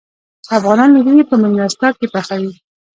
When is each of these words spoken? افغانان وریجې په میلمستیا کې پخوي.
افغانان 0.57 0.89
وریجې 0.93 1.23
په 1.29 1.35
میلمستیا 1.41 1.89
کې 1.97 2.07
پخوي. 2.13 2.51